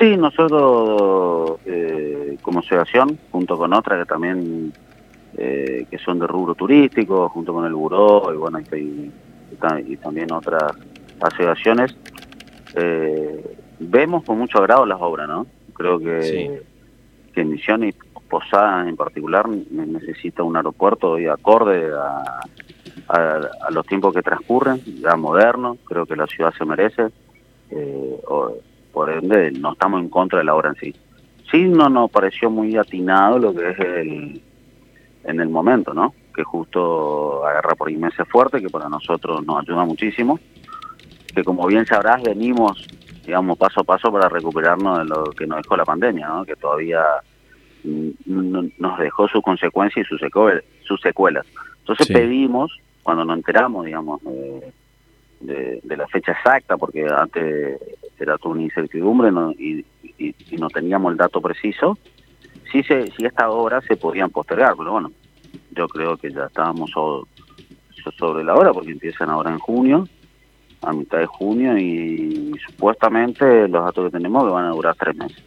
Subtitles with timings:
[0.00, 4.72] Sí, nosotros eh, como asociación, junto con otra que también
[5.36, 9.10] eh, que son de rubro turístico, junto con el buró y bueno y,
[9.86, 10.72] y, también otras
[11.20, 11.94] asociaciones,
[12.76, 15.46] eh, vemos con mucho agrado las obras, ¿no?
[15.74, 16.62] Creo que,
[17.34, 17.92] que Misión y
[18.30, 22.40] Posada en particular necesita un aeropuerto y acorde a,
[23.08, 27.08] a, los tiempos que transcurren, ya moderno, creo que la ciudad se merece,
[27.70, 28.20] eh,
[28.92, 30.94] por ende no estamos en contra de la obra en sí.
[31.50, 34.42] Sí no nos pareció muy atinado lo que es el
[35.24, 36.14] en el momento, ¿no?
[36.34, 40.38] Que justo agarra por meses fuerte, que para nosotros nos ayuda muchísimo,
[41.34, 42.86] que como bien sabrás venimos,
[43.24, 46.44] digamos, paso a paso para recuperarnos de lo que nos dejó la pandemia, ¿no?
[46.44, 47.04] Que todavía
[47.84, 50.20] nos dejó sus consecuencias y sus,
[50.84, 51.46] sus secuelas.
[51.80, 54.20] Entonces pedimos cuando nos enteramos, digamos,
[55.40, 57.80] de, la fecha exacta, porque antes
[58.18, 59.84] era toda una incertidumbre y,
[60.58, 61.96] no teníamos el dato preciso,
[62.70, 65.10] si, se, si estas obras se podían postergar, pero bueno,
[65.70, 70.06] yo creo que ya estábamos sobre, la hora, porque empiezan ahora en junio,
[70.82, 75.16] a mitad de junio, y, supuestamente los datos que tenemos que van a durar tres
[75.16, 75.42] meses.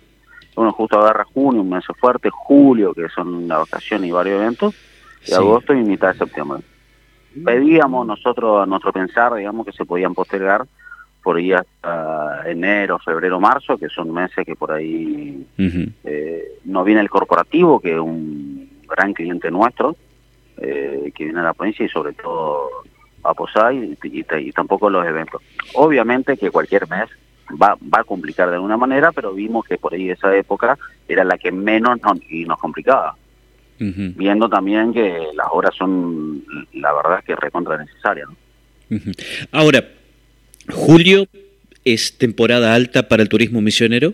[0.56, 4.76] Bueno, justo agarra junio, un mes fuerte, julio, que son la vacación y varios eventos,
[5.26, 6.64] y agosto y mitad de septiembre
[7.44, 10.66] pedíamos nosotros a nuestro pensar, digamos, que se podían postergar
[11.24, 15.48] por ahí hasta enero, febrero, marzo, que son meses que por ahí
[16.04, 19.96] eh, no viene el corporativo, que es un gran cliente nuestro,
[20.58, 22.70] eh, que viene a la provincia y sobre todo
[23.24, 25.42] a posar y, y, tampoco los eventos.
[25.76, 27.10] Obviamente que cualquier mes
[27.52, 31.24] va, va a complicar de alguna manera, pero vimos que por ahí esa época era
[31.24, 33.16] la que menos y nos complicaba
[33.80, 36.44] viendo también que las obras son,
[36.74, 38.30] la verdad, que recontra necesarias.
[39.52, 39.84] Ahora,
[40.70, 41.26] julio
[41.84, 44.14] es temporada alta para el turismo misionero.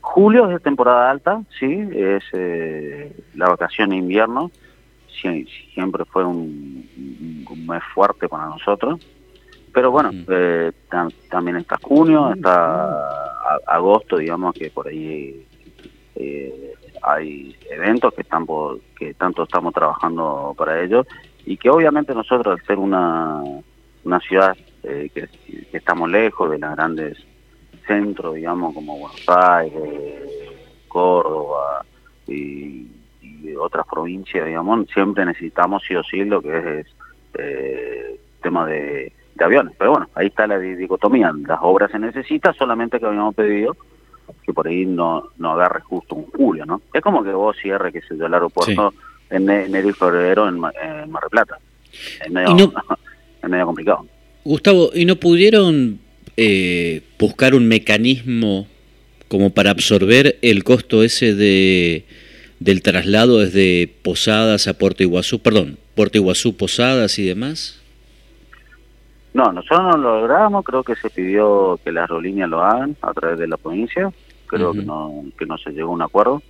[0.00, 4.50] Julio es temporada alta, sí, es eh, la vacación de invierno,
[5.74, 6.88] siempre fue un,
[7.66, 9.00] mes fuerte para nosotros,
[9.72, 10.72] pero bueno, eh,
[11.28, 13.30] también está junio, está
[13.66, 15.46] agosto, digamos que por ahí
[16.16, 18.46] eh, hay eventos que, están
[18.98, 21.06] que tanto estamos trabajando para ellos
[21.44, 23.42] y que obviamente nosotros al ser una,
[24.04, 25.28] una ciudad eh, que,
[25.72, 27.18] estamos lejos de los grandes
[27.86, 30.30] centros, digamos, como Buenos Aires,
[30.88, 31.84] Córdoba
[32.26, 32.86] y,
[33.58, 36.86] otras provincias, digamos, siempre necesitamos sí o sí lo que es
[37.34, 39.74] eh, tema de, de aviones.
[39.76, 43.76] Pero bueno, ahí está la dicotomía, las obras se necesitan, solamente que habíamos pedido
[44.50, 46.82] que por ahí no, no agarre justo un julio, ¿no?
[46.92, 48.92] Es como que vos cierres, que se el aeropuerto
[49.30, 51.58] en enero y febrero en, Mar del Plata.
[52.24, 52.72] Es medio,
[53.48, 54.06] medio complicado.
[54.44, 56.00] Gustavo, ¿y no pudieron
[56.36, 58.66] eh, buscar un mecanismo
[59.28, 62.04] como para absorber el costo ese de
[62.58, 67.80] del traslado desde Posadas a Puerto Iguazú, perdón, Puerto Iguazú, Posadas y demás?
[69.32, 73.12] No, nosotros no lo logramos, creo que se pidió que las aerolíneas lo hagan a
[73.14, 74.12] través de la provincia,
[74.50, 76.42] creo que, no, que no se llegó a un acuerdo,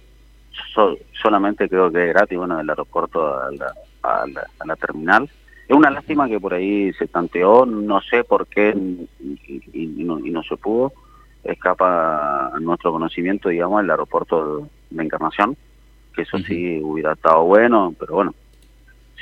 [1.22, 5.28] solamente creo que es gratis, bueno, del aeropuerto a la, a la, terminal.
[5.68, 8.74] Es una lástima que por ahí se tanteó, no sé por qué
[9.20, 10.92] y, no, y no, se pudo,
[11.44, 15.56] escapa a nuestro conocimiento, digamos, el aeropuerto de Encarnación,
[16.14, 18.34] que eso sí hubiera estado bueno, pero bueno,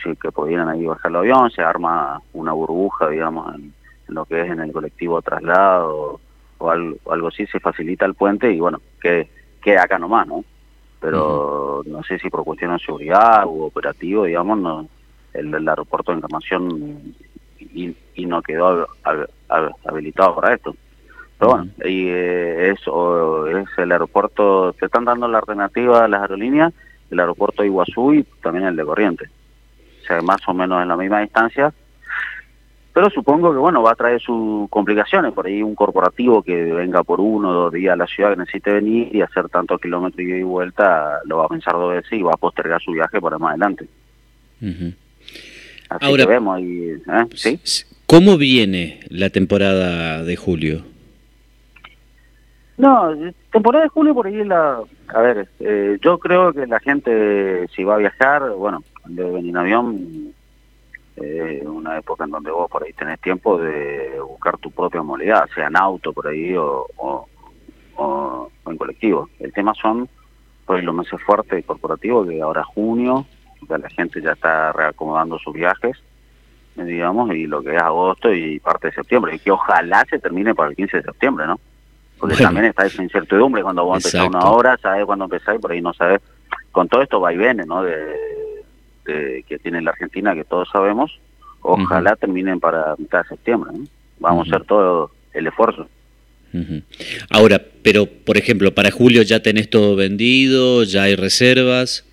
[0.03, 3.75] sí que pudieran ahí bajar el avión, se arma una burbuja, digamos, en,
[4.07, 6.21] lo que es en el colectivo traslado
[6.59, 9.29] o algo, así, se facilita el puente y bueno, que
[9.63, 10.45] queda acá nomás, ¿no?
[11.01, 14.89] Pero no sé si por cuestión de seguridad u operativo, digamos, no,
[15.33, 17.15] el, aeropuerto de Encarnación
[17.59, 17.95] y,
[18.27, 18.87] no quedó
[19.85, 20.75] habilitado para esto.
[21.39, 26.23] Pero bueno, y, eh, es, es el aeropuerto, te están dando la alternativa a las
[26.23, 26.75] aerolíneas,
[27.11, 29.31] el aeropuerto de Iguazú y también el de Corrientes
[30.23, 31.73] más o menos en la misma distancia,
[32.99, 37.05] pero supongo que bueno va a traer sus complicaciones, por ahí un corporativo que venga
[37.05, 40.21] por uno o dos días a la ciudad que necesite venir y hacer tantos kilómetros
[40.21, 43.39] y vuelta, lo va a pensar dos veces y va a postergar su viaje para
[43.39, 43.87] más adelante.
[44.61, 44.97] Así
[45.89, 47.25] Ahora, que vemos ahí, ¿eh?
[47.37, 47.61] ¿Sí?
[48.09, 50.83] ¿cómo viene la temporada de julio?
[52.79, 53.15] No,
[53.53, 54.81] temporada de julio por ahí la...
[55.07, 59.51] A ver, eh, yo creo que la gente si va a viajar, bueno, de venir
[59.51, 60.35] en avión,
[61.21, 65.49] eh, una época en donde vos por ahí tenés tiempo de buscar tu propia movilidad,
[65.55, 69.29] sea en auto por ahí o, o, en colectivo.
[69.41, 70.09] El tema son
[70.67, 73.27] pues los meses fuertes corporativos, que ahora junio,
[73.69, 75.97] ya la gente ya está reacomodando sus viajes,
[76.77, 80.55] digamos, y lo que es agosto y parte de septiembre, y que ojalá se termine
[80.55, 81.59] para el 15 de septiembre, ¿no?
[82.19, 85.73] Porque también está esa incertidumbre cuando vos empezás una hora, sabes cuándo empezás y por
[85.73, 86.21] ahí no sabes.
[86.71, 87.83] Con todo esto va y viene, ¿no?
[87.83, 88.38] De,
[89.47, 91.19] que tiene la Argentina, que todos sabemos,
[91.63, 93.73] ojalá terminen para mitad de septiembre.
[94.19, 95.89] Vamos a hacer todo el esfuerzo.
[97.31, 102.05] Ahora, pero por ejemplo, para julio ya tenés todo vendido, ya hay reservas.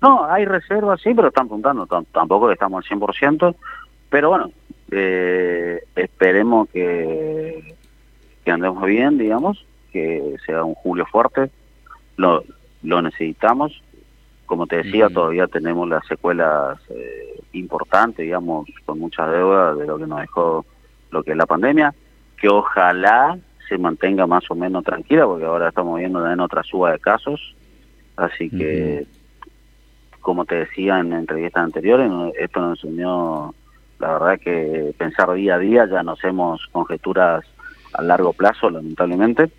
[0.00, 3.54] No, hay reservas, sí, pero están apuntando, tampoco estamos al 100%,
[4.08, 4.52] pero bueno,
[4.90, 7.74] eh, esperemos que,
[8.44, 11.50] que andemos bien, digamos, que sea un julio fuerte,
[12.16, 12.44] lo,
[12.82, 13.82] lo necesitamos.
[14.48, 19.98] Como te decía, todavía tenemos las secuelas eh, importantes, digamos, con mucha deuda de lo
[19.98, 20.64] que nos dejó
[21.10, 21.94] lo que es la pandemia,
[22.40, 26.92] que ojalá se mantenga más o menos tranquila, porque ahora estamos viendo en otra suba
[26.92, 27.54] de casos,
[28.16, 29.06] así que,
[30.20, 33.54] como te decía en entrevistas anteriores, esto nos unió,
[33.98, 37.44] la verdad que pensar día a día, ya no hacemos conjeturas
[37.92, 39.50] a largo plazo, lamentablemente,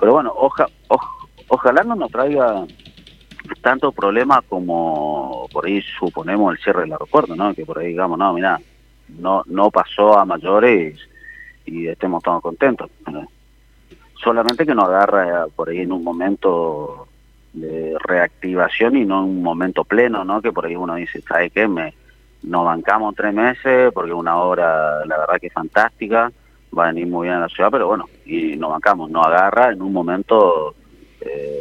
[0.00, 0.34] pero bueno,
[1.48, 2.66] ojalá no nos traiga
[3.60, 7.54] tanto problema como por ahí suponemos el cierre del aeropuerto, ¿no?
[7.54, 8.60] Que por ahí digamos, no, mira,
[9.08, 10.98] no no pasó a mayores
[11.64, 12.90] y estemos todos contentos.
[14.22, 17.08] Solamente que nos agarra por ahí en un momento
[17.52, 20.40] de reactivación y no en un momento pleno, ¿no?
[20.40, 21.68] Que por ahí uno dice, ¿sabe qué?
[21.68, 21.94] Me,
[22.42, 26.30] nos bancamos tres meses porque una hora, la verdad que es fantástica,
[26.76, 29.72] va a venir muy bien a la ciudad, pero bueno, y nos bancamos, nos agarra
[29.72, 30.74] en un momento
[31.20, 31.57] eh,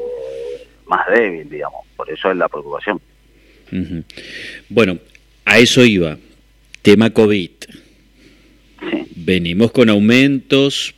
[0.87, 1.85] más débil, digamos.
[1.95, 3.01] Por eso es la preocupación.
[4.69, 4.97] Bueno,
[5.45, 6.17] a eso iba.
[6.81, 7.51] Tema COVID.
[9.15, 10.95] Venimos con aumentos.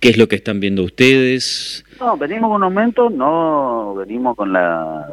[0.00, 1.84] ¿Qué es lo que están viendo ustedes?
[1.98, 5.06] No, venimos con aumentos, no venimos con la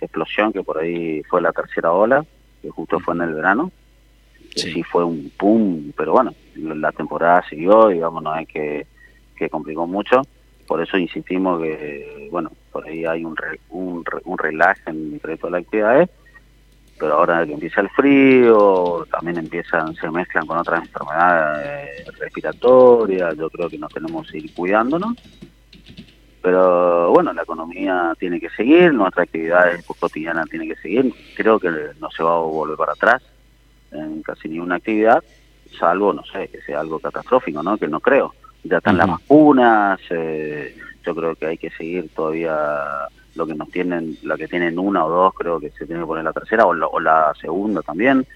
[0.00, 2.24] explosión que por ahí fue la tercera ola,
[2.62, 3.72] que justo fue en el verano.
[4.54, 4.82] Sí.
[4.82, 8.86] fue un pum, pero bueno, la temporada siguió, digamos, no es que,
[9.34, 10.22] que complicó mucho.
[10.66, 13.36] Por eso insistimos que, bueno, por ahí hay un,
[13.70, 16.08] un, un relaje en el resto de las actividades
[17.02, 23.50] pero ahora que empieza el frío, también empiezan, se mezclan con otras enfermedades respiratorias, yo
[23.50, 25.16] creo que nos tenemos que ir cuidándonos.
[26.40, 31.70] Pero bueno, la economía tiene que seguir, nuestra actividad cotidiana tiene que seguir, creo que
[31.98, 33.20] no se va a volver para atrás
[33.90, 35.24] en casi ninguna actividad,
[35.76, 37.78] salvo, no sé, que sea algo catastrófico, ¿no?
[37.78, 38.32] Que no creo.
[38.64, 42.56] Ya están las vacunas, eh, yo creo que hay que seguir todavía
[43.34, 46.06] lo que nos tienen, lo que tienen una o dos, creo que se tiene que
[46.06, 48.26] poner la tercera o la, segunda también.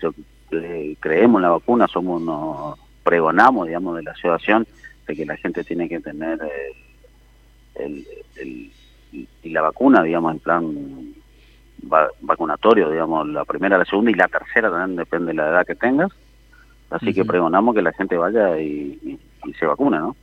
[0.00, 0.12] Yo,
[0.52, 4.66] eh, creemos en la vacuna, somos nos pregonamos, digamos, de la asociación
[5.06, 6.74] de que la gente tiene que tener eh,
[7.74, 8.70] el,
[9.42, 11.14] y la vacuna, digamos, en plan
[12.20, 15.74] vacunatorio, digamos, la primera, la segunda y la tercera también depende de la edad que
[15.74, 16.12] tengas.
[16.92, 19.18] Así que pregonamos que la gente vaya y,
[19.58, 20.16] se vacuna, ¿no?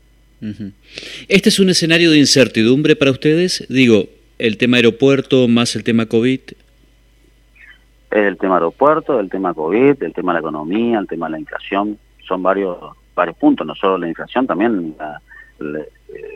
[1.28, 3.66] Este es un escenario de incertidumbre para ustedes.
[3.70, 4.06] Digo,
[4.38, 6.40] el tema aeropuerto más el tema COVID.
[8.12, 11.40] El tema aeropuerto, el tema COVID, el tema de la economía, el tema de la
[11.40, 12.78] inflación, son varios
[13.20, 14.96] varios puntos, no solo la inflación, también
[15.60, 15.90] eh,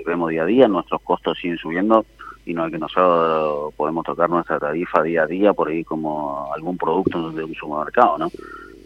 [0.06, 2.06] vemos día a día, nuestros costos siguen subiendo
[2.46, 6.52] y no es que nosotros podemos tocar nuestra tarifa día a día por ahí como
[6.54, 8.30] algún producto de un supermercado, ¿no?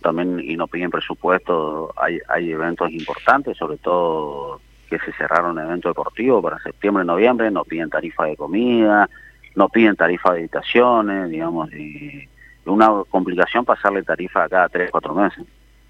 [0.07, 5.89] También y nos piden presupuesto, hay, hay eventos importantes, sobre todo que se cerraron eventos
[5.89, 9.09] deportivos para septiembre, noviembre, no piden tarifa de comida,
[9.55, 12.25] no piden tarifa de habitaciones, digamos, y
[12.63, 15.43] una complicación pasarle tarifa a cada tres, cuatro meses.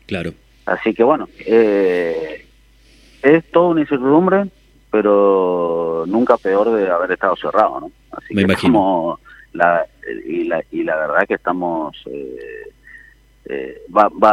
[0.08, 0.32] Claro.
[0.66, 2.44] Así que bueno, eh,
[3.22, 4.46] es toda una incertidumbre,
[4.90, 7.92] pero nunca peor de haber estado cerrado, ¿no?
[8.10, 9.20] Así Me que imagino.
[9.54, 9.86] la,
[10.26, 11.96] y, la, y la verdad que estamos...
[12.08, 12.72] Eh,
[13.50, 13.82] eh,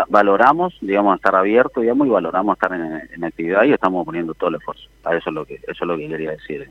[0.08, 4.56] valoramos, digamos, estar abiertos, digamos, y valoramos estar en, actividad y estamos poniendo todo el
[4.56, 4.88] esfuerzo.
[5.04, 6.66] A eso es lo que, eso es lo que quería decir.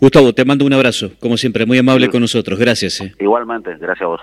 [0.00, 2.58] Gustavo, te mando un abrazo, como siempre, muy amable con nosotros.
[2.58, 3.00] Gracias.
[3.00, 3.12] Eh.
[3.18, 4.20] Igualmente, gracias a vos.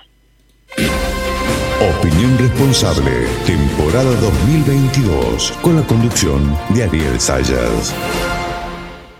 [1.98, 3.10] Opinión responsable,
[3.44, 8.41] temporada 2022, con la conducción de Ariel Sayas.